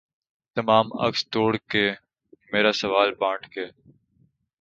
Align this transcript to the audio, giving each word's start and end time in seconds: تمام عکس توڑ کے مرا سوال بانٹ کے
تمام 0.57 0.87
عکس 0.99 1.21
توڑ 1.29 1.51
کے 1.71 1.85
مرا 2.51 2.71
سوال 2.73 3.09
بانٹ 3.19 3.47
کے 3.47 3.65